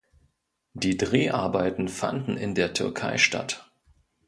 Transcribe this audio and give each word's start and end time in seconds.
Die 0.73 0.97
Dreharbeiten 0.97 1.87
fanden 1.87 2.35
in 2.35 2.55
der 2.55 2.73
Türkei 2.73 3.19
statt. 3.19 3.69